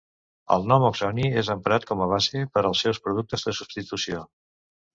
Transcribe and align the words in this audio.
El 0.53 0.63
nom 0.71 0.85
oxoni 0.87 1.27
és 1.41 1.51
emprat 1.55 1.85
com 1.91 2.03
a 2.05 2.09
base 2.13 2.43
per 2.57 2.65
als 2.71 2.83
seus 2.87 3.03
productes 3.07 3.47
de 3.51 3.57
substitució. 3.61 4.27